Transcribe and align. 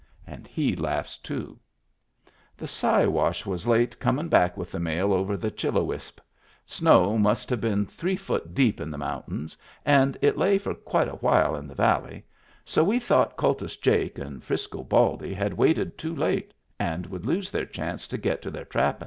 And 0.25 0.47
he 0.47 0.75
laughs, 0.75 1.15
too. 1.15 1.59
The 2.57 2.67
Siwash 2.67 3.45
was 3.45 3.67
late 3.67 3.99
comin' 3.99 4.29
back 4.29 4.57
with 4.57 4.71
the 4.71 4.79
mail 4.79 5.13
over 5.13 5.37
the 5.37 5.51
Chillowisp. 5.51 6.19
Snow 6.65 7.19
must 7.19 7.51
have 7.51 7.61
been 7.61 7.85
three 7.85 8.15
foot 8.15 8.55
deep 8.55 8.81
in 8.81 8.89
the 8.89 8.97
mountains, 8.97 9.55
and 9.85 10.17
it 10.19 10.39
lay 10.39 10.57
for 10.57 10.73
quite 10.73 11.07
a 11.07 11.17
while 11.17 11.55
in 11.55 11.67
the 11.67 11.75
valley, 11.75 12.25
so 12.65 12.83
we 12.83 12.97
thought 12.99 13.37
Kultus 13.37 13.75
Jake 13.77 14.17
and 14.17 14.43
Frisco 14.43 14.83
Baldy 14.83 15.35
had 15.35 15.53
waited 15.53 15.99
too 15.99 16.15
late 16.15 16.51
and 16.79 17.05
would 17.05 17.27
lose 17.27 17.51
their 17.51 17.67
chance 17.67 18.07
to 18.07 18.17
get 18.17 18.41
to 18.41 18.49
their 18.49 18.65
trappin'. 18.65 18.99